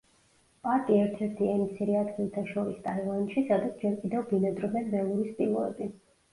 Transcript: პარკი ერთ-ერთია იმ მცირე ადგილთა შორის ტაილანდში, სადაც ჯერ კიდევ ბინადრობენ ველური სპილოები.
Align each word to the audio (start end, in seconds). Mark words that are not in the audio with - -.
პარკი 0.67 0.95
ერთ-ერთია 1.01 1.57
იმ 1.57 1.61
მცირე 1.65 1.99
ადგილთა 1.99 2.45
შორის 2.55 2.81
ტაილანდში, 2.89 3.45
სადაც 3.53 3.79
ჯერ 3.85 3.95
კიდევ 4.03 4.27
ბინადრობენ 4.35 4.91
ველური 4.99 5.31
სპილოები. 5.33 5.95